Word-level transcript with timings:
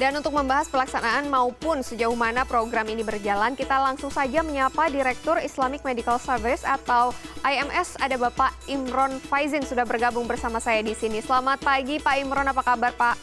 Dan 0.00 0.16
untuk 0.16 0.32
membahas 0.32 0.64
pelaksanaan 0.72 1.28
maupun 1.28 1.84
sejauh 1.84 2.16
mana 2.16 2.48
program 2.48 2.88
ini 2.88 3.04
berjalan, 3.04 3.52
kita 3.52 3.76
langsung 3.76 4.08
saja 4.08 4.40
menyapa 4.40 4.88
Direktur 4.88 5.36
Islamic 5.36 5.84
Medical 5.84 6.16
Service 6.16 6.64
atau 6.64 7.12
IMS 7.44 8.00
ada 8.00 8.16
Bapak 8.16 8.56
Imron 8.64 9.20
Faizin 9.20 9.60
sudah 9.60 9.84
bergabung 9.84 10.24
bersama 10.24 10.56
saya 10.56 10.80
di 10.80 10.96
sini. 10.96 11.20
Selamat 11.20 11.60
pagi 11.60 12.00
Pak 12.00 12.16
Imron, 12.16 12.48
apa 12.48 12.64
kabar 12.64 12.96
Pak? 12.96 13.16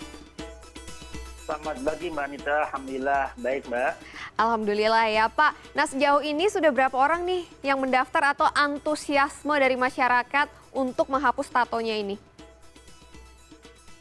Selamat 1.50 1.82
pagi 1.82 2.14
Mbak 2.14 2.26
Anita, 2.30 2.56
Alhamdulillah 2.70 3.26
baik 3.42 3.62
Mbak. 3.66 3.92
Alhamdulillah 4.38 5.06
ya 5.10 5.26
Pak. 5.34 5.52
Nah 5.74 5.90
sejauh 5.90 6.22
ini 6.22 6.46
sudah 6.46 6.70
berapa 6.70 6.94
orang 6.94 7.26
nih 7.26 7.42
yang 7.66 7.82
mendaftar 7.82 8.38
atau 8.38 8.46
antusiasme 8.54 9.58
dari 9.58 9.74
masyarakat 9.74 10.46
untuk 10.78 11.10
menghapus 11.10 11.50
tatonya 11.50 11.98
ini? 11.98 12.27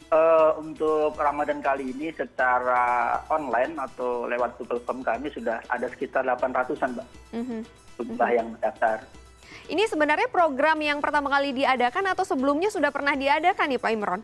Uh, 0.07 0.55
untuk 0.63 1.19
Ramadan 1.19 1.59
kali 1.59 1.91
ini 1.91 2.15
secara 2.15 3.11
online 3.27 3.75
atau 3.75 4.23
lewat 4.23 4.55
Google 4.55 4.79
Form 4.87 5.03
kami 5.03 5.27
sudah 5.27 5.59
ada 5.67 5.83
sekitar 5.91 6.23
800-an 6.23 6.95
Mbak. 6.95 7.07
Mm 7.35 7.43
-hmm. 7.43 7.59
Jumlah 7.99 8.29
yang 8.31 8.47
mendaftar. 8.55 9.03
Ini 9.67 9.83
sebenarnya 9.91 10.31
program 10.31 10.79
yang 10.79 11.03
pertama 11.03 11.27
kali 11.27 11.51
diadakan 11.51 12.15
atau 12.15 12.23
sebelumnya 12.23 12.71
sudah 12.71 12.87
pernah 12.87 13.19
diadakan 13.19 13.67
nih 13.67 13.79
Pak 13.83 13.91
Imron? 13.91 14.21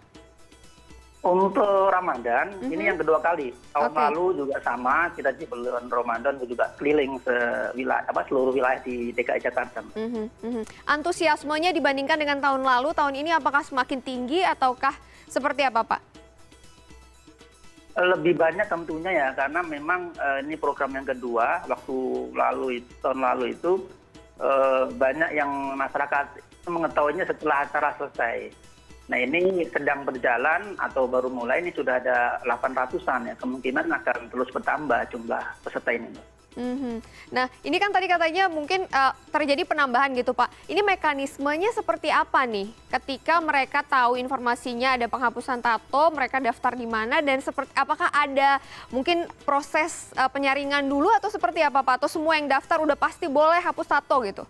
Untuk 1.19 1.91
Ramadan, 1.91 2.55
mm 2.55 2.59
-hmm. 2.63 2.73
ini 2.79 2.83
yang 2.87 2.99
kedua 3.03 3.19
kali. 3.19 3.51
Tahun 3.75 3.91
okay. 3.91 4.03
lalu 4.07 4.25
juga 4.39 4.63
sama, 4.63 5.11
kita 5.11 5.35
di 5.35 5.43
bulan 5.51 5.91
Ramadan 5.91 6.39
juga 6.47 6.71
keliling 6.79 7.19
se 7.27 7.35
wilayah, 7.75 8.07
apa, 8.07 8.23
seluruh 8.31 8.55
wilayah 8.55 8.79
di 8.87 9.11
DKI 9.11 9.51
Jakarta. 9.51 9.83
Mm 9.99 10.31
-hmm. 10.31 10.63
Antusiasmenya 10.87 11.75
dibandingkan 11.75 12.15
dengan 12.15 12.39
tahun 12.39 12.63
lalu, 12.63 12.95
tahun 12.95 13.19
ini 13.19 13.35
apakah 13.35 13.67
semakin 13.67 13.99
tinggi 13.99 14.47
ataukah 14.47 15.11
seperti 15.33 15.65
apa 15.65 15.81
Pak? 15.81 16.01
Lebih 17.93 18.37
banyak 18.37 18.65
tentunya 18.69 19.11
ya, 19.13 19.27
karena 19.37 19.61
memang 19.65 20.13
uh, 20.17 20.41
ini 20.41 20.57
program 20.57 20.93
yang 20.97 21.05
kedua. 21.05 21.65
Waktu 21.65 21.97
lalu 22.33 22.81
tahun 23.01 23.21
lalu 23.21 23.45
itu 23.53 23.81
uh, 24.41 24.89
banyak 24.93 25.33
yang 25.33 25.49
masyarakat 25.77 26.25
mengetahuinya 26.69 27.25
setelah 27.25 27.65
acara 27.65 27.89
selesai. 27.97 28.49
Nah 29.11 29.19
ini 29.19 29.67
sedang 29.67 30.07
berjalan 30.07 30.79
atau 30.79 31.05
baru 31.05 31.27
mulai 31.27 31.59
ini 31.59 31.75
sudah 31.75 31.99
ada 31.99 32.39
800-an 32.47 33.29
ya. 33.29 33.35
Kemungkinan 33.35 33.91
akan 33.91 34.17
terus 34.31 34.49
bertambah 34.49 34.99
jumlah 35.11 35.43
peserta 35.61 35.91
ini. 35.91 36.09
Mm 36.53 36.75
-hmm. 36.77 36.95
Nah, 37.33 37.45
ini 37.65 37.77
kan 37.81 37.89
tadi 37.89 38.05
katanya 38.05 38.45
mungkin 38.45 38.85
uh, 38.93 39.13
terjadi 39.33 39.65
penambahan 39.65 40.13
gitu, 40.13 40.37
Pak. 40.37 40.53
Ini 40.69 40.85
mekanismenya 40.85 41.73
seperti 41.73 42.13
apa 42.13 42.45
nih? 42.45 42.69
Ketika 42.93 43.41
mereka 43.41 43.81
tahu 43.81 44.21
informasinya 44.21 44.93
ada 44.93 45.09
penghapusan 45.09 45.59
tato, 45.65 46.13
mereka 46.13 46.37
daftar 46.37 46.77
di 46.77 46.85
mana 46.85 47.25
dan 47.25 47.41
seperti 47.41 47.73
apakah 47.73 48.09
ada 48.13 48.61
mungkin 48.93 49.25
proses 49.45 50.13
uh, 50.13 50.29
penyaringan 50.29 50.85
dulu 50.85 51.09
atau 51.17 51.33
seperti 51.33 51.65
apa, 51.65 51.81
Pak? 51.81 52.05
Atau 52.05 52.09
semua 52.09 52.37
yang 52.37 52.45
daftar 52.45 52.81
udah 52.85 52.97
pasti 52.97 53.25
boleh 53.25 53.57
hapus 53.57 53.89
tato 53.89 54.21
gitu? 54.21 54.45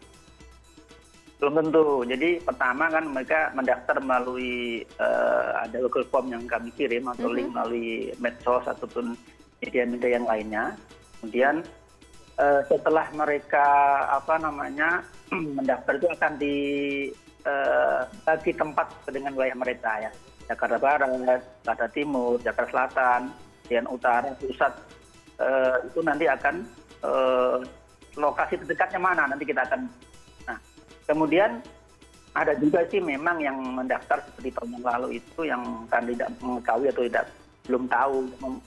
Belum 1.39 1.59
tentu. 1.59 2.07
Jadi 2.07 2.39
pertama 2.39 2.87
kan 2.87 3.03
mereka 3.03 3.51
mendaftar 3.51 3.99
melalui 3.99 4.83
uh, 4.99 5.63
ada 5.63 5.75
Google 5.83 6.07
Form 6.07 6.31
yang 6.31 6.43
kami 6.47 6.71
kirim 6.75 7.07
atau 7.07 7.27
mm 7.27 7.31
-hmm. 7.31 7.35
link 7.35 7.49
melalui 7.51 7.91
medsos 8.19 8.63
ataupun 8.67 9.15
media-media 9.63 10.19
yang 10.19 10.27
lainnya. 10.27 10.75
Kemudian 11.19 11.63
setelah 12.65 13.05
mereka 13.13 13.67
apa 14.09 14.41
namanya 14.41 15.05
mendaftar 15.57 15.93
itu 16.01 16.07
akan 16.09 16.33
dibagi 16.41 17.13
eh, 18.51 18.57
tempat 18.57 18.87
dengan 19.09 19.37
wilayah 19.37 19.57
mereka 19.57 19.91
ya 20.01 20.11
Jakarta 20.43 20.75
Barat, 20.75 21.07
Jakarta 21.63 21.87
Timur, 21.93 22.35
Jakarta 22.43 22.69
Selatan, 22.71 23.31
dan 23.71 23.87
Utara, 23.87 24.35
Pusat 24.35 24.73
uh, 25.39 25.79
itu 25.87 25.99
nanti 26.03 26.27
akan 26.27 26.67
lokasi 28.15 28.55
terdekatnya 28.63 28.99
mana 28.99 29.27
nanti 29.27 29.43
kita 29.43 29.63
akan. 29.67 29.87
Nah 30.47 30.57
kemudian 31.07 31.59
ada 32.33 32.55
juga 32.57 32.81
sih 32.87 33.03
memang 33.03 33.43
yang 33.43 33.57
mendaftar 33.59 34.23
seperti 34.23 34.55
tahun 34.55 34.79
yang 34.79 34.85
lalu 34.85 35.07
itu 35.19 35.41
yang 35.43 35.61
kan 35.91 36.07
tidak 36.07 36.31
mengetahui 36.39 36.87
atau 36.89 37.03
tidak 37.05 37.25
belum 37.63 37.83
tahu 37.87 38.15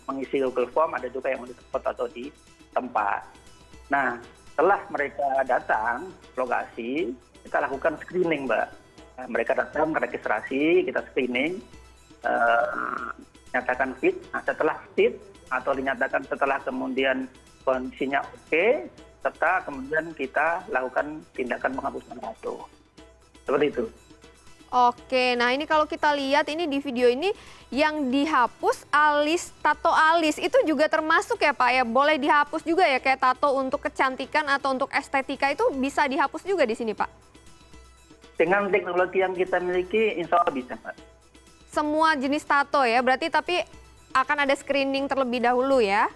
mengisi 0.09 0.41
Google 0.41 0.71
Form 0.73 0.97
ada 0.97 1.09
juga 1.09 1.33
yang 1.33 1.45
di 1.45 1.53
tempat 1.53 1.83
atau 1.93 2.07
di 2.09 2.29
tempat 2.73 3.21
nah 3.93 4.19
setelah 4.53 4.81
mereka 4.89 5.29
datang 5.45 6.11
lokasi 6.35 7.13
kita 7.45 7.63
lakukan 7.63 7.95
screening 8.03 8.49
mbak. 8.49 8.67
Nah, 9.17 9.27
mereka 9.31 9.53
datang 9.57 9.95
registrasi 9.95 10.83
kita 10.85 11.01
screening 11.13 11.61
uh, 12.27 13.13
nyatakan 13.55 13.95
fit. 14.01 14.17
Nah 14.33 14.43
setelah 14.45 14.77
fit 14.97 15.15
atau 15.53 15.73
dinyatakan 15.73 16.27
setelah 16.27 16.59
kemudian 16.65 17.31
kondisinya 17.63 18.23
oke 18.23 18.67
serta 19.23 19.63
kemudian 19.67 20.15
kita 20.15 20.63
lakukan 20.71 21.23
tindakan 21.35 21.75
penghapusan 21.75 22.19
tato 22.23 22.67
seperti 23.43 23.67
itu 23.75 23.85
Oke, 24.67 25.39
nah 25.39 25.55
ini 25.55 25.63
kalau 25.63 25.87
kita 25.87 26.11
lihat 26.11 26.51
ini 26.51 26.67
di 26.67 26.83
video 26.83 27.07
ini 27.07 27.31
yang 27.71 28.11
dihapus 28.11 28.83
alis 28.91 29.55
tato 29.63 29.95
alis 29.95 30.43
itu 30.43 30.59
juga 30.67 30.91
termasuk 30.91 31.39
ya 31.39 31.55
Pak 31.55 31.71
ya 31.71 31.83
boleh 31.87 32.19
dihapus 32.19 32.67
juga 32.67 32.83
ya 32.83 32.99
kayak 32.99 33.23
tato 33.23 33.55
untuk 33.55 33.79
kecantikan 33.87 34.43
atau 34.51 34.75
untuk 34.75 34.91
estetika 34.91 35.55
itu 35.55 35.63
bisa 35.79 36.03
dihapus 36.11 36.43
juga 36.43 36.67
di 36.67 36.75
sini 36.75 36.99
Pak? 36.99 37.07
Dengan 38.35 38.67
teknologi 38.67 39.23
yang 39.23 39.39
kita 39.39 39.63
miliki 39.63 40.19
insya 40.19 40.43
Allah 40.43 40.55
bisa 40.55 40.75
Pak. 40.75 40.99
Semua 41.71 42.19
jenis 42.19 42.43
tato 42.43 42.83
ya 42.83 42.99
berarti 43.07 43.31
tapi 43.31 43.63
akan 44.19 44.51
ada 44.51 44.55
screening 44.59 45.07
terlebih 45.07 45.47
dahulu 45.47 45.79
ya? 45.79 46.11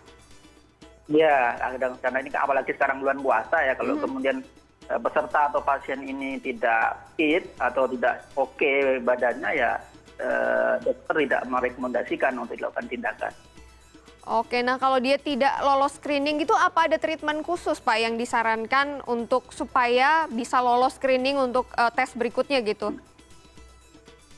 Ya, 1.11 1.59
karena 2.03 2.19
ini 2.23 2.31
apalagi 2.35 2.71
sekarang 2.75 3.03
bulan 3.03 3.19
puasa 3.19 3.63
ya 3.63 3.75
kalau 3.75 3.95
mm 3.95 3.99
-hmm. 3.99 4.07
kemudian 4.07 4.37
peserta 4.99 5.47
atau 5.47 5.63
pasien 5.63 6.03
ini 6.03 6.43
tidak 6.43 6.99
fit 7.15 7.47
atau 7.63 7.87
tidak 7.87 8.27
oke 8.35 8.99
badannya 9.07 9.51
ya 9.55 9.79
eh, 10.19 10.75
dokter 10.83 11.15
tidak 11.29 11.43
merekomendasikan 11.47 12.35
untuk 12.35 12.59
dilakukan 12.59 12.91
tindakan. 12.91 13.33
Oke, 14.31 14.61
nah 14.61 14.77
kalau 14.77 15.01
dia 15.01 15.17
tidak 15.17 15.59
lolos 15.65 15.97
screening 15.97 16.45
itu 16.45 16.53
apa 16.53 16.87
ada 16.87 17.01
treatment 17.01 17.41
khusus 17.41 17.81
Pak 17.81 17.99
yang 17.99 18.15
disarankan 18.21 19.01
untuk 19.09 19.49
supaya 19.49 20.29
bisa 20.29 20.61
lolos 20.61 21.01
screening 21.01 21.41
untuk 21.41 21.67
uh, 21.75 21.89
tes 21.89 22.13
berikutnya 22.13 22.61
gitu? 22.61 22.93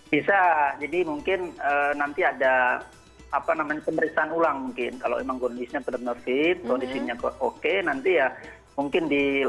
Bisa, 0.06 0.72
jadi 0.78 1.02
mungkin 1.02 1.50
uh, 1.58 1.92
nanti 1.98 2.22
ada 2.22 2.80
apa 3.32 3.52
namanya 3.58 3.82
pemeriksaan 3.82 4.30
ulang 4.30 4.70
mungkin 4.70 4.96
kalau 5.02 5.18
emang 5.18 5.36
kondisinya 5.42 5.82
benar-benar 5.82 6.16
fit, 6.22 6.56
mm 6.56 6.62
-hmm. 6.62 6.70
kondisinya 6.70 7.14
oke, 7.42 7.74
nanti 7.82 8.10
ya 8.22 8.28
mungkin 8.78 9.10
di 9.10 9.42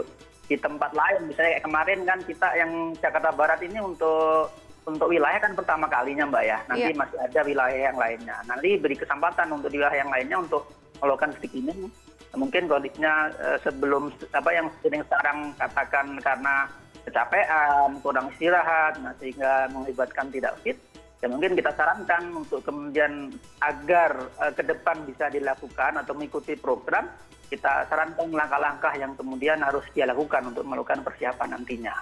di 0.48 0.56
tempat 0.60 0.92
lain. 0.92 1.32
Misalnya 1.32 1.58
kayak 1.58 1.66
kemarin 1.66 2.00
kan 2.04 2.20
kita 2.24 2.48
yang 2.60 2.72
Jakarta 3.00 3.32
Barat 3.32 3.60
ini 3.64 3.80
untuk 3.80 4.52
untuk 4.84 5.08
wilayah 5.08 5.40
kan 5.40 5.56
pertama 5.56 5.88
kalinya 5.88 6.28
mbak 6.28 6.44
ya. 6.44 6.60
Nanti 6.68 6.92
yeah. 6.92 7.00
masih 7.00 7.18
ada 7.20 7.42
wilayah 7.48 7.82
yang 7.92 7.98
lainnya. 7.98 8.36
Nanti 8.48 8.70
beri 8.76 8.96
kesempatan 9.00 9.48
untuk 9.56 9.72
wilayah 9.72 9.96
yang 10.04 10.12
lainnya 10.12 10.38
untuk 10.44 10.68
melakukan 11.00 11.36
screening 11.40 11.92
mungkin 12.34 12.66
kondisinya 12.66 13.30
uh, 13.38 13.58
sebelum 13.62 14.10
apa 14.34 14.50
yang 14.50 14.68
sering 14.82 15.06
sekarang 15.06 15.54
katakan 15.58 16.18
karena 16.18 16.66
kecapean 17.06 18.02
kurang 18.02 18.32
istirahat 18.34 18.98
nah, 19.06 19.14
sehingga 19.22 19.70
mengakibatkan 19.70 20.34
tidak 20.34 20.58
fit 20.66 20.78
ya 21.22 21.30
mungkin 21.30 21.54
kita 21.54 21.72
sarankan 21.78 22.34
untuk 22.34 22.66
kemudian 22.66 23.30
agar 23.62 24.18
uh, 24.42 24.50
ke 24.50 24.66
depan 24.66 25.06
bisa 25.06 25.30
dilakukan 25.30 26.02
atau 26.02 26.14
mengikuti 26.18 26.58
program 26.58 27.06
kita 27.50 27.88
sarankan 27.88 28.32
langkah-langkah 28.32 28.94
yang 28.96 29.14
kemudian 29.18 29.60
harus 29.64 29.84
dia 29.92 30.08
lakukan 30.08 30.52
untuk 30.52 30.64
melakukan 30.68 31.02
persiapan 31.02 31.60
nantinya. 31.60 31.96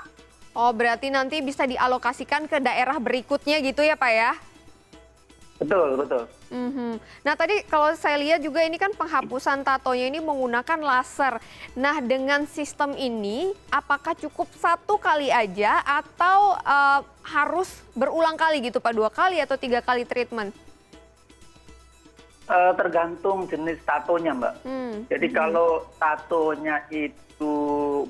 Oh, 0.51 0.75
berarti 0.75 1.07
nanti 1.07 1.39
bisa 1.39 1.63
dialokasikan 1.63 2.45
ke 2.51 2.59
daerah 2.59 2.99
berikutnya 2.99 3.63
gitu 3.63 3.87
ya 3.87 3.95
Pak 3.95 4.11
ya? 4.11 4.31
Betul, 5.61 5.93
betul. 5.93 6.25
Mm 6.49 6.69
-hmm. 6.73 6.93
Nah 7.21 7.37
tadi 7.37 7.61
kalau 7.69 7.93
saya 7.93 8.17
lihat 8.17 8.41
juga 8.41 8.65
ini 8.65 8.81
kan 8.81 8.89
penghapusan 8.97 9.61
tatonya 9.61 10.09
ini 10.09 10.17
menggunakan 10.17 10.81
laser. 10.81 11.37
Nah 11.77 12.01
dengan 12.01 12.49
sistem 12.49 12.97
ini 12.97 13.53
apakah 13.69 14.17
cukup 14.17 14.49
satu 14.57 14.97
kali 14.97 15.29
aja 15.29 15.85
atau 15.85 16.57
uh, 16.65 17.05
harus 17.21 17.69
berulang 17.93 18.35
kali 18.41 18.57
gitu 18.65 18.81
Pak? 18.81 18.89
Dua 18.89 19.13
kali 19.13 19.37
atau 19.37 19.53
tiga 19.53 19.85
kali 19.85 20.01
treatment? 20.01 20.70
Uh, 22.51 22.75
tergantung 22.75 23.47
jenis 23.47 23.79
tatonya 23.87 24.35
mbak. 24.35 24.59
Hmm. 24.67 25.07
Jadi 25.07 25.31
hmm. 25.31 25.35
kalau 25.39 25.87
tatonya 25.95 26.83
itu 26.91 27.55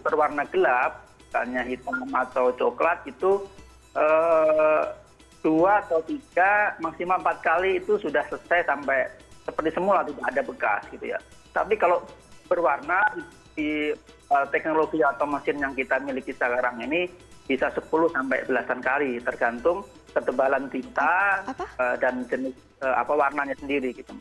berwarna 0.01 0.49
gelap, 0.49 1.05
misalnya 1.21 1.61
hitam 1.61 2.09
atau 2.09 2.49
coklat 2.57 3.05
itu 3.05 3.45
uh, 3.93 4.81
dua 5.45 5.85
atau 5.85 6.01
tiga 6.09 6.73
maksimal 6.81 7.21
empat 7.21 7.37
kali 7.45 7.85
itu 7.85 8.01
sudah 8.01 8.25
selesai 8.33 8.65
sampai 8.65 9.13
seperti 9.45 9.77
semula 9.77 10.01
tidak 10.09 10.25
ada 10.25 10.41
bekas 10.41 10.81
gitu 10.89 11.05
ya. 11.13 11.19
Tapi 11.53 11.77
kalau 11.77 12.01
berwarna 12.49 13.13
di 13.53 13.93
uh, 14.31 14.45
teknologi 14.49 15.05
atau 15.05 15.29
mesin 15.29 15.61
yang 15.61 15.77
kita 15.77 16.01
miliki 16.01 16.33
sekarang 16.33 16.81
ini 16.81 17.05
bisa 17.45 17.67
10 17.73 17.83
sampai 18.15 18.47
belasan 18.47 18.79
kali 18.79 19.19
tergantung 19.19 19.83
ketebalan 20.11 20.67
tinta 20.67 21.43
uh, 21.47 21.95
dan 21.99 22.27
jenis 22.27 22.55
uh, 22.83 22.99
apa 22.99 23.13
warnanya 23.15 23.55
sendiri 23.57 23.95
gitu. 23.95 24.11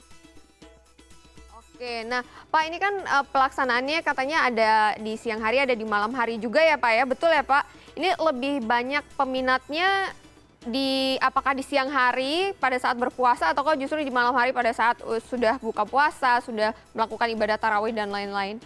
Oke, 1.81 2.05
nah 2.05 2.21
Pak 2.53 2.63
ini 2.69 2.77
kan 2.77 2.93
uh, 3.09 3.25
pelaksanaannya 3.25 4.05
katanya 4.05 4.53
ada 4.53 4.73
di 5.01 5.17
siang 5.17 5.41
hari, 5.41 5.65
ada 5.65 5.73
di 5.73 5.89
malam 5.89 6.13
hari 6.13 6.37
juga 6.37 6.61
ya 6.61 6.77
Pak 6.77 6.93
ya, 6.93 7.05
betul 7.09 7.33
ya 7.33 7.41
Pak? 7.41 7.65
Ini 7.97 8.21
lebih 8.21 8.69
banyak 8.69 9.05
peminatnya 9.17 10.13
di 10.61 11.17
apakah 11.25 11.57
di 11.57 11.65
siang 11.65 11.89
hari 11.89 12.53
pada 12.61 12.77
saat 12.77 13.01
berpuasa 13.01 13.49
atau 13.57 13.65
justru 13.81 14.05
di 14.05 14.13
malam 14.13 14.37
hari 14.37 14.53
pada 14.53 14.77
saat 14.77 15.01
uh, 15.09 15.17
sudah 15.25 15.57
buka 15.57 15.89
puasa, 15.89 16.45
sudah 16.45 16.77
melakukan 16.93 17.33
ibadah 17.33 17.57
tarawih 17.57 17.97
dan 17.97 18.13
lain-lain? 18.13 18.61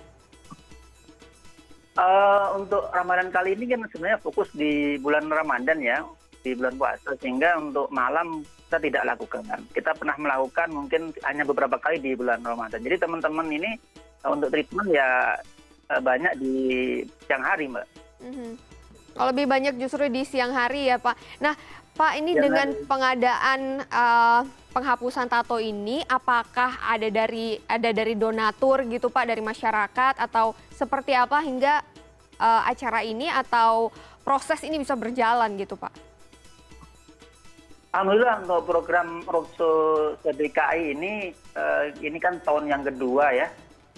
Uh, 1.94 2.58
untuk 2.58 2.90
Ramadan 2.90 3.30
kali 3.30 3.54
ini 3.54 3.70
kan 3.70 3.86
sebenarnya 3.86 4.18
fokus 4.18 4.50
di 4.50 4.98
bulan 4.98 5.30
Ramadan 5.30 5.78
ya, 5.78 6.02
di 6.44 6.52
bulan 6.52 6.76
puasa 6.76 7.16
sehingga 7.16 7.56
untuk 7.56 7.88
malam 7.88 8.44
kita 8.68 8.78
tidak 8.90 9.16
lakukan. 9.16 9.42
Kita 9.72 9.96
pernah 9.96 10.16
melakukan 10.20 10.68
mungkin 10.68 11.14
hanya 11.24 11.48
beberapa 11.48 11.80
kali 11.80 12.02
di 12.04 12.12
bulan 12.12 12.44
Ramadan. 12.44 12.84
Jadi 12.84 12.96
teman-teman 13.00 13.46
ini 13.48 13.70
eh, 14.20 14.28
untuk 14.28 14.52
treatment 14.52 14.92
ya 14.92 15.40
eh, 15.88 16.02
banyak 16.04 16.32
di 16.36 16.54
siang 17.24 17.44
hari, 17.46 17.70
Mbak. 17.72 17.86
Mm-hmm. 18.24 18.52
Oh, 19.14 19.30
lebih 19.30 19.46
banyak 19.46 19.78
justru 19.78 20.10
di 20.10 20.26
siang 20.26 20.50
hari 20.50 20.90
ya, 20.90 20.98
Pak. 20.98 21.14
Nah, 21.38 21.54
Pak 21.94 22.18
ini 22.18 22.34
siang 22.34 22.42
dengan 22.50 22.68
hari. 22.74 22.82
pengadaan 22.90 23.60
uh, 23.86 24.40
penghapusan 24.74 25.30
tato 25.30 25.62
ini, 25.62 26.02
apakah 26.10 26.82
ada 26.82 27.06
dari 27.06 27.54
ada 27.70 27.94
dari 27.94 28.18
donatur 28.18 28.82
gitu, 28.90 29.06
Pak, 29.06 29.24
dari 29.30 29.38
masyarakat 29.38 30.18
atau 30.18 30.58
seperti 30.74 31.14
apa 31.14 31.38
hingga 31.46 31.86
uh, 32.42 32.66
acara 32.66 33.06
ini 33.06 33.30
atau 33.30 33.94
proses 34.26 34.66
ini 34.66 34.82
bisa 34.82 34.98
berjalan 34.98 35.54
gitu, 35.54 35.78
Pak? 35.78 36.13
Alhamdulillah 37.94 38.42
untuk 38.42 38.62
program 38.66 39.22
roadshow 39.22 40.18
dki 40.26 40.98
ini 40.98 41.30
uh, 41.54 41.86
ini 42.02 42.18
kan 42.18 42.42
tahun 42.42 42.66
yang 42.66 42.82
kedua 42.82 43.30
ya. 43.30 43.46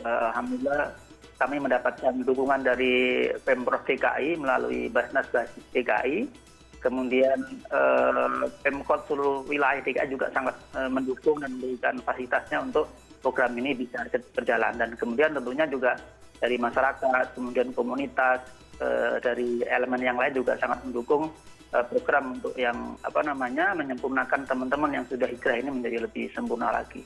Uh, 0.04 0.28
alhamdulillah 0.28 0.93
kami 1.40 1.56
mendapatkan 1.56 2.12
dukungan 2.20 2.60
dari 2.60 3.25
pemprov 3.40 3.81
dki 3.88 4.37
melalui 4.37 4.93
basnas 4.93 5.25
basis 5.32 5.64
dki. 5.72 6.28
Kemudian 6.76 7.40
uh, 7.72 8.44
pemkot 8.60 9.08
seluruh 9.08 9.48
wilayah 9.48 9.81
dki 9.81 10.12
juga 10.12 10.28
sangat 10.37 10.54
mendukung 10.92 11.40
dan 11.40 11.56
memberikan 11.56 11.96
fasilitasnya 12.04 12.69
untuk 12.69 12.87
program 13.26 13.58
ini 13.58 13.75
bisa 13.75 14.06
berjalan 14.31 14.78
dan 14.78 14.94
kemudian 14.94 15.34
tentunya 15.34 15.67
juga 15.67 15.99
dari 16.38 16.55
masyarakat 16.55 17.34
kemudian 17.34 17.75
komunitas 17.75 18.46
uh, 18.78 19.19
dari 19.19 19.67
elemen 19.67 19.99
yang 19.99 20.14
lain 20.14 20.38
juga 20.38 20.55
sangat 20.62 20.78
mendukung 20.87 21.34
Eh, 21.76 21.84
program 21.90 22.38
untuk 22.38 22.55
yang 22.55 22.94
apa 23.02 23.26
namanya 23.26 23.75
menyempurnakan 23.75 24.46
teman-teman 24.46 25.02
yang 25.02 25.05
sudah 25.11 25.26
hijrah 25.26 25.58
ini 25.58 25.75
menjadi 25.75 26.06
lebih 26.08 26.31
sempurna 26.31 26.70
lagi. 26.70 27.02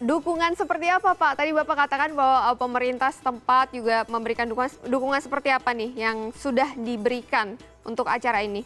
Dukungan 0.00 0.56
seperti 0.56 0.88
apa 0.88 1.12
Pak? 1.12 1.36
Tadi 1.36 1.52
Bapak 1.52 1.76
katakan 1.86 2.16
bahwa 2.16 2.48
eh, 2.48 2.56
pemerintah 2.56 3.12
setempat 3.12 3.76
juga 3.76 4.08
memberikan 4.08 4.48
dukungan, 4.48 4.72
dukungan 4.88 5.20
seperti 5.20 5.52
apa 5.52 5.76
nih 5.76 5.92
yang 6.08 6.32
sudah 6.32 6.72
diberikan 6.80 7.60
untuk 7.84 8.08
acara 8.08 8.40
ini? 8.40 8.64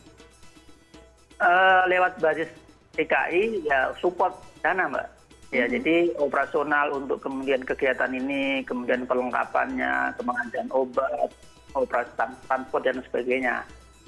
Uh, 1.42 1.82
lewat 1.90 2.22
basis 2.22 2.46
DKI 2.94 3.66
ya 3.66 3.90
support 3.98 4.38
dana 4.62 4.86
Mbak. 4.86 5.21
Ya, 5.52 5.68
jadi 5.68 6.16
operasional 6.16 6.96
untuk 6.96 7.20
kemudian 7.20 7.60
kegiatan 7.60 8.08
ini, 8.08 8.64
kemudian 8.64 9.04
perlengkapannya, 9.04 10.16
pengadaan 10.16 10.72
obat, 10.72 11.28
operasi 11.76 12.08
transport 12.48 12.82
dan 12.88 13.04
sebagainya. 13.04 13.60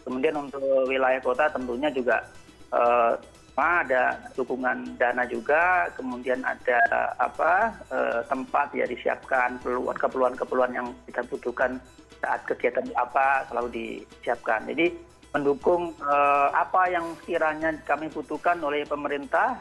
Kemudian 0.08 0.40
untuk 0.40 0.64
wilayah 0.88 1.20
kota 1.20 1.52
tentunya 1.52 1.92
juga 1.92 2.24
eh, 2.72 3.12
ada 3.54 4.18
dukungan 4.34 4.98
dana 4.98 5.22
juga 5.30 5.86
kemudian 5.94 6.42
ada 6.42 6.80
apa 7.20 7.76
eh, 7.92 8.20
tempat 8.26 8.72
ya 8.74 8.88
disiapkan 8.88 9.60
keperluan 9.62 9.94
keperluan 10.00 10.34
keperluan 10.34 10.72
yang 10.72 10.88
kita 11.06 11.22
butuhkan 11.28 11.76
saat 12.24 12.40
kegiatan 12.48 12.88
apa 12.96 13.44
selalu 13.52 13.68
disiapkan. 13.68 14.64
Jadi 14.64 14.96
mendukung 15.36 15.92
eh, 16.00 16.48
apa 16.56 16.88
yang 16.88 17.04
kiranya 17.28 17.68
kami 17.84 18.08
butuhkan 18.08 18.58
oleh 18.64 18.88
pemerintah 18.88 19.60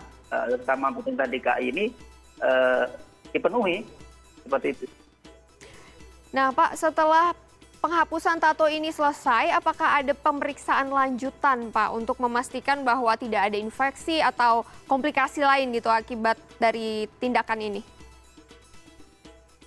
terutama 0.49 0.93
pemerintah 0.93 1.27
DKI 1.29 1.65
ini 1.69 1.85
dipenuhi 3.31 3.87
seperti 4.43 4.67
itu. 4.75 4.85
Nah 6.33 6.49
Pak 6.49 6.75
setelah 6.75 7.31
penghapusan 7.83 8.39
tato 8.39 8.63
ini 8.71 8.95
selesai, 8.95 9.51
apakah 9.51 9.99
ada 9.99 10.15
pemeriksaan 10.15 10.87
lanjutan 10.87 11.67
Pak 11.67 11.91
untuk 11.91 12.15
memastikan 12.23 12.87
bahwa 12.87 13.11
tidak 13.19 13.51
ada 13.51 13.59
infeksi 13.59 14.23
atau 14.23 14.63
komplikasi 14.87 15.43
lain 15.43 15.75
gitu 15.75 15.91
akibat 15.91 16.39
dari 16.55 17.11
tindakan 17.19 17.59
ini? 17.59 17.81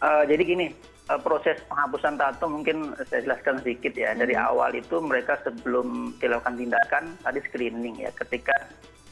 Uh, 0.01 0.25
jadi 0.25 0.43
gini, 0.49 0.67
uh, 1.13 1.21
proses 1.21 1.61
penghapusan 1.69 2.17
tato 2.17 2.49
mungkin 2.49 2.97
saya 3.05 3.21
jelaskan 3.21 3.61
sedikit 3.61 3.93
ya. 3.93 4.17
Dari 4.17 4.33
hmm. 4.33 4.49
awal 4.49 4.73
itu 4.73 4.97
mereka 5.05 5.37
sebelum 5.45 6.17
dilakukan 6.17 6.57
tindakan 6.57 7.05
tadi 7.21 7.41
screening 7.45 8.01
ya. 8.01 8.11
Ketika 8.17 8.57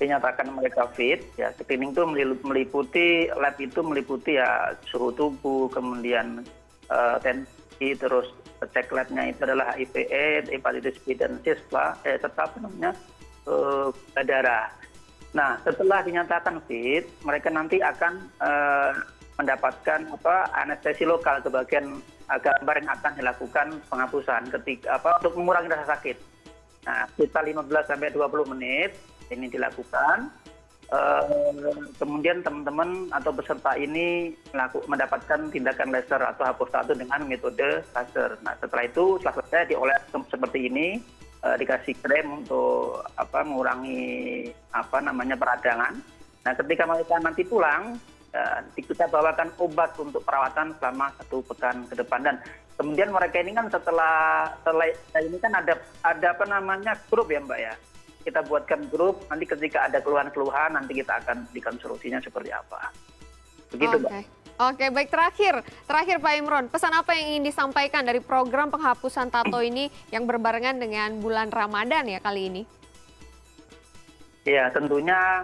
dinyatakan 0.04 0.52
mereka 0.52 0.86
fit, 0.92 1.24
ya 1.40 1.50
screening 1.56 1.96
itu 1.96 2.04
meliputi 2.44 3.32
lab 3.32 3.56
itu 3.56 3.80
meliputi 3.80 4.36
ya 4.36 4.76
suhu 4.86 5.10
tubuh, 5.16 5.72
kemudian 5.72 6.44
uh, 6.92 7.16
tensi, 7.24 7.96
terus 7.96 8.28
cek 8.72 8.88
labnya 8.94 9.28
itu 9.28 9.44
adalah 9.44 9.74
hiv 9.76 9.92
aids 9.92 10.48
hepatitis 10.48 10.96
b 11.04 11.12
dan 11.18 11.36
c 11.44 11.52
eh, 11.52 12.16
serta 12.16 12.48
apa 12.48 12.56
namanya 12.62 12.92
eh, 13.48 13.88
darah. 14.24 14.70
Nah 15.34 15.58
setelah 15.66 16.00
dinyatakan 16.06 16.62
fit 16.64 17.04
mereka 17.26 17.50
nanti 17.50 17.82
akan 17.82 18.24
eh, 18.40 18.92
mendapatkan 19.34 20.00
apa 20.14 20.36
anestesi 20.54 21.02
lokal 21.02 21.42
ke 21.42 21.50
bagian 21.50 21.98
gambar 22.24 22.74
yang 22.80 22.90
akan 22.94 23.12
dilakukan 23.18 23.66
penghapusan 23.90 24.48
ketika 24.48 24.96
apa 24.96 25.18
untuk 25.20 25.34
mengurangi 25.36 25.74
rasa 25.74 25.98
sakit. 25.98 26.16
Nah 26.86 27.04
kita 27.18 27.42
15 27.42 27.68
sampai 27.90 28.14
20 28.14 28.52
menit 28.54 28.94
ini 29.32 29.48
dilakukan 29.48 30.32
Eh, 30.94 31.22
kemudian 31.96 32.44
teman 32.44 32.62
teman 32.62 32.90
atau 33.08 33.32
peserta 33.32 33.72
ini 33.74 34.36
mendapatkan 34.84 35.48
tindakan 35.48 35.90
laser 35.90 36.20
atau 36.20 36.44
hapus 36.44 36.70
tato 36.70 36.92
dengan 36.92 37.24
metode 37.24 37.80
laser. 37.96 38.36
Nah 38.44 38.52
setelah 38.60 38.84
itu 38.84 39.16
setelah 39.18 39.34
selesai 39.40 39.72
dioles 39.72 40.02
seperti 40.28 40.68
ini 40.68 41.00
uh, 41.40 41.56
dikasih 41.56 41.96
krem 42.04 42.44
untuk 42.44 43.00
apa 43.16 43.42
mengurangi 43.42 44.52
apa 44.76 45.00
namanya 45.00 45.40
peradangan. 45.40 45.98
Nah 46.44 46.52
ketika 46.52 46.84
mereka 46.84 47.16
nanti 47.16 47.42
pulang 47.48 47.96
uh, 48.36 48.58
kita 48.76 49.08
bawakan 49.08 49.50
obat 49.56 49.96
untuk 49.96 50.20
perawatan 50.22 50.76
selama 50.78 51.10
satu 51.16 51.40
pekan 51.48 51.88
ke 51.88 51.96
depan 51.96 52.20
dan 52.22 52.36
kemudian 52.76 53.08
mereka 53.08 53.40
ini 53.40 53.56
kan 53.56 53.72
setelah 53.72 54.46
setelah 54.60 54.86
ini 55.16 55.38
kan 55.40 55.52
ada 55.58 55.74
ada 56.04 56.26
apa 56.36 56.44
namanya 56.44 56.92
grup 57.08 57.32
ya 57.32 57.40
mbak 57.40 57.58
ya 57.58 57.74
kita 58.24 58.40
buatkan 58.48 58.88
grup 58.88 59.20
nanti 59.28 59.44
ketika 59.44 59.84
ada 59.84 60.00
keluhan 60.00 60.32
keluhan 60.32 60.72
nanti 60.72 60.96
kita 60.96 61.20
akan 61.20 61.44
berikan 61.52 61.76
solusinya 61.76 62.18
seperti 62.24 62.50
apa. 62.50 62.88
Begitu 63.68 64.00
mbak. 64.00 64.24
Oke, 64.54 64.86
baik. 64.86 65.10
Terakhir, 65.10 65.66
terakhir 65.82 66.22
Pak 66.22 66.34
Imron, 66.38 66.70
pesan 66.70 66.94
apa 66.94 67.10
yang 67.18 67.26
ingin 67.34 67.50
disampaikan 67.50 68.06
dari 68.06 68.22
program 68.22 68.70
penghapusan 68.70 69.26
tato 69.26 69.58
ini 69.58 69.90
yang 70.14 70.30
berbarengan 70.30 70.78
dengan 70.78 71.18
bulan 71.18 71.50
Ramadan 71.50 72.06
ya 72.06 72.22
kali 72.22 72.54
ini? 72.54 72.62
Ya, 74.46 74.70
tentunya 74.70 75.42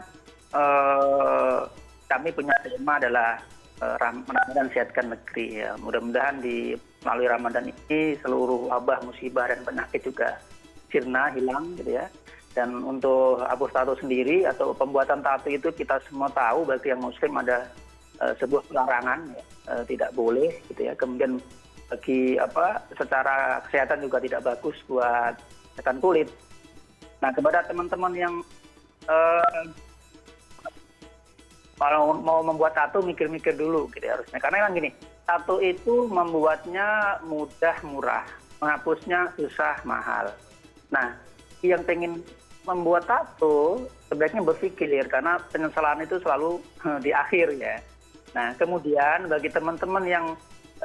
eh, 0.55 1.59
kami 2.07 2.31
punya 2.31 2.55
tema 2.63 3.03
adalah 3.03 3.43
eh, 3.83 3.97
Ramadan 3.99 4.71
sehatkan 4.71 5.11
negeri 5.11 5.59
ya. 5.59 5.75
Mudah-mudahan 5.83 6.39
di 6.39 6.79
melalui 7.03 7.27
Ramadan 7.27 7.67
ini 7.67 8.15
seluruh 8.23 8.71
wabah, 8.71 9.03
musibah 9.03 9.51
dan 9.51 9.67
penyakit 9.67 10.07
juga 10.07 10.39
sirna 10.87 11.35
hilang 11.35 11.75
gitu 11.79 11.99
ya 11.99 12.07
dan 12.51 12.83
untuk 12.83 13.47
hapus 13.47 13.71
tato 13.71 13.95
sendiri 14.03 14.43
atau 14.43 14.75
pembuatan 14.75 15.23
tato 15.23 15.47
itu 15.47 15.71
kita 15.71 16.03
semua 16.11 16.27
tahu 16.35 16.67
bagi 16.67 16.91
yang 16.91 16.99
muslim 16.99 17.39
ada 17.39 17.71
uh, 18.19 18.35
sebuah 18.43 18.67
pelarangan 18.67 19.23
ya, 19.31 19.43
uh, 19.71 19.85
tidak 19.87 20.11
boleh 20.19 20.51
gitu 20.67 20.91
ya. 20.91 20.93
Kemudian 20.99 21.39
bagi 21.91 22.39
apa 22.39 22.83
secara 22.99 23.63
kesehatan 23.67 24.03
juga 24.03 24.19
tidak 24.19 24.43
bagus 24.43 24.75
buat 24.91 25.39
kesehatan 25.75 25.99
kulit. 26.03 26.29
Nah 27.23 27.31
kepada 27.31 27.63
teman-teman 27.71 28.13
yang 28.19 28.35
uh, 29.07 29.63
mau 32.21 32.45
membuat 32.45 32.77
tato 32.77 33.01
mikir-mikir 33.01 33.57
dulu 33.57 33.87
gitu 33.95 34.05
ya, 34.05 34.19
harusnya. 34.19 34.43
Karena 34.43 34.67
memang 34.67 34.75
gini 34.75 34.91
tato 35.23 35.63
itu 35.63 36.11
membuatnya 36.11 37.23
mudah 37.23 37.79
murah 37.87 38.27
menghapusnya 38.59 39.31
susah 39.39 39.79
mahal. 39.87 40.35
Nah 40.91 41.30
yang 41.63 41.83
pengen 41.85 42.25
membuat 42.65 43.09
tato 43.09 43.89
sebaiknya 44.09 44.45
berpikir 44.45 44.89
karena 45.09 45.41
penyesalan 45.49 46.05
itu 46.05 46.21
selalu 46.21 46.61
eh, 46.85 46.99
di 47.01 47.11
akhir 47.13 47.57
ya. 47.57 47.77
Nah 48.37 48.55
kemudian 48.57 49.27
bagi 49.27 49.51
teman-teman 49.51 50.05
yang 50.07 50.27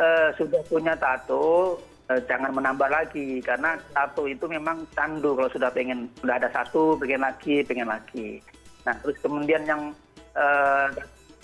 uh, 0.02 0.34
sudah 0.34 0.66
punya 0.66 0.98
tato 0.98 1.78
uh, 2.10 2.22
jangan 2.26 2.50
menambah 2.50 2.90
lagi 2.90 3.38
karena 3.38 3.78
tato 3.94 4.26
itu 4.26 4.50
memang 4.50 4.82
candu 4.98 5.38
kalau 5.38 5.46
sudah 5.54 5.70
pengen 5.70 6.10
sudah 6.18 6.42
ada 6.42 6.50
satu 6.50 6.98
pengen 6.98 7.22
lagi 7.22 7.62
pengen 7.62 7.86
lagi. 7.86 8.42
Nah 8.82 8.98
terus 8.98 9.14
kemudian 9.22 9.62
yang 9.70 9.94
uh, 10.34 10.90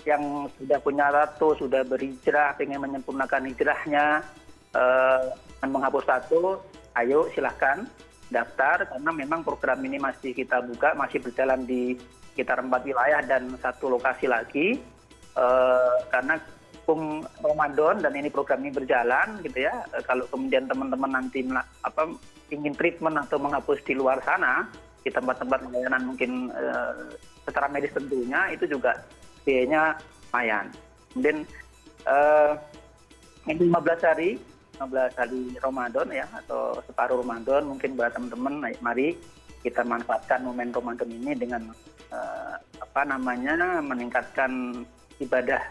yang 0.02 0.50
sudah 0.58 0.78
punya 0.82 1.06
tato, 1.14 1.54
sudah 1.54 1.86
berhijrah, 1.86 2.58
ingin 2.58 2.82
menyempurnakan 2.82 3.46
hijrahnya, 3.50 4.22
eh, 4.74 5.20
menghapus 5.62 6.06
tato, 6.06 6.58
ayo 6.98 7.30
silahkan 7.32 7.86
daftar 8.32 8.88
karena 8.88 9.10
memang 9.12 9.44
program 9.44 9.78
ini 9.84 10.00
masih 10.00 10.32
kita 10.32 10.64
buka, 10.64 10.96
masih 10.96 11.20
berjalan 11.20 11.62
di 11.68 12.00
sekitar 12.32 12.64
empat 12.64 12.88
wilayah 12.88 13.20
dan 13.22 13.52
satu 13.60 13.92
lokasi 13.92 14.24
lagi. 14.26 14.80
Eh, 15.32 15.96
karena 16.08 16.40
hukum 16.82 17.24
Ramadan 17.44 18.00
dan 18.00 18.12
ini 18.16 18.32
program 18.32 18.64
ini 18.64 18.72
berjalan 18.72 19.40
gitu 19.44 19.68
ya. 19.68 19.84
Eh, 19.92 20.04
kalau 20.08 20.24
kemudian 20.32 20.64
teman-teman 20.64 21.12
nanti 21.12 21.44
apa 21.84 22.08
ingin 22.48 22.72
treatment 22.72 23.20
atau 23.20 23.36
menghapus 23.36 23.80
di 23.84 23.96
luar 23.96 24.20
sana 24.24 24.68
di 25.04 25.12
tempat-tempat 25.12 25.68
layanan 25.72 26.08
mungkin 26.08 26.48
eh, 26.52 27.16
secara 27.44 27.68
medis 27.68 27.92
tentunya 27.92 28.48
itu 28.52 28.64
juga 28.64 28.96
biayanya 29.44 29.96
lumayan. 30.32 30.66
Kemudian 31.12 31.38
ini 33.42 33.68
15 33.68 34.08
hari 34.08 34.30
15 34.88 35.20
hari 35.20 35.42
Ramadan 35.62 36.08
ya 36.10 36.26
atau 36.42 36.74
separuh 36.82 37.22
Ramadan 37.22 37.70
mungkin 37.70 37.94
buat 37.94 38.10
teman-teman 38.10 38.74
mari 38.82 39.14
kita 39.62 39.86
manfaatkan 39.86 40.42
momen 40.42 40.74
Ramadan 40.74 41.06
ini 41.06 41.38
dengan 41.38 41.70
eh, 42.10 42.54
apa 42.82 43.02
namanya 43.06 43.78
meningkatkan 43.78 44.82
ibadah 45.22 45.62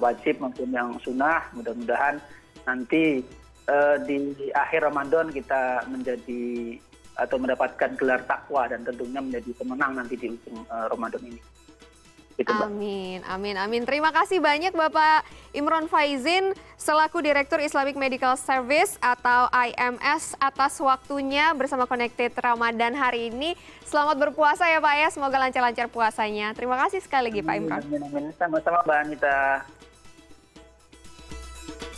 wajib 0.00 0.40
maupun 0.40 0.72
yang 0.72 0.96
sunnah 1.04 1.44
mudah-mudahan 1.54 2.18
nanti 2.64 3.22
uh, 3.68 3.96
di 4.04 4.34
akhir 4.52 4.88
Ramadan 4.88 5.30
kita 5.30 5.84
menjadi 5.88 6.76
atau 7.14 7.36
mendapatkan 7.38 7.94
gelar 7.94 8.26
takwa 8.26 8.66
dan 8.66 8.82
tentunya 8.82 9.22
menjadi 9.22 9.50
pemenang 9.54 9.94
nanti 9.94 10.18
di 10.18 10.34
ujung 10.34 10.66
uh, 10.66 10.90
Ramadan 10.90 11.22
ini. 11.30 11.40
Gitu, 12.34 12.50
amin, 12.50 13.22
amin, 13.30 13.54
amin. 13.54 13.82
Terima 13.86 14.10
kasih 14.10 14.42
banyak 14.42 14.74
Bapak 14.74 15.22
Imron 15.54 15.86
Faizin 15.86 16.50
selaku 16.74 17.22
Direktur 17.22 17.62
Islamic 17.62 17.94
Medical 17.94 18.34
Service 18.34 18.98
atau 18.98 19.46
IMS 19.54 20.34
atas 20.42 20.74
waktunya 20.82 21.54
bersama 21.54 21.86
Connected 21.86 22.34
Ramadan 22.34 22.98
hari 22.98 23.30
ini. 23.30 23.54
Selamat 23.86 24.18
berpuasa 24.18 24.66
ya 24.66 24.82
Pak 24.82 24.94
ya, 24.98 25.08
semoga 25.14 25.38
lancar-lancar 25.38 25.86
puasanya. 25.86 26.50
Terima 26.58 26.74
kasih 26.74 27.06
sekali 27.06 27.30
lagi 27.30 27.40
Pak 27.46 27.54
Imron. 27.54 27.80
Amin, 27.86 28.02
amin. 28.02 28.24
Sama-sama 28.34 28.82
Mbak 28.82 28.98
Anita. 29.06 29.38